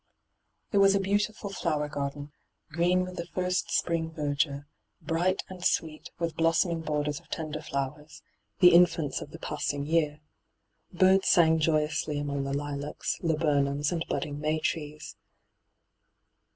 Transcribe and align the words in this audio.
It 0.71 0.79
was 0.79 0.95
a 0.95 0.99
beautiful 0.99 1.51
flower 1.51 1.87
garden, 1.87 2.31
green 2.71 3.03
with 3.03 3.17
the 3.17 3.27
first 3.35 3.69
spring 3.69 4.09
verdure, 4.09 4.65
bright 4.99 5.43
and 5.47 5.63
sweet 5.63 6.09
with 6.17 6.35
blossoming 6.35 6.81
borders 6.81 7.19
of 7.19 7.29
tender 7.29 7.61
flowers, 7.61 8.23
the 8.61 8.73
infants 8.73 9.21
of 9.21 9.29
the 9.29 9.37
passing 9.37 9.85
year. 9.85 10.19
Birds 10.91 11.27
sang 11.29 11.59
joyously 11.59 12.17
among 12.17 12.45
the 12.45 12.57
lilacs, 12.57 13.19
laburnums, 13.21 13.91
and 13.91 14.03
budding 14.09 14.39
may 14.39 14.57
trees. 14.57 15.17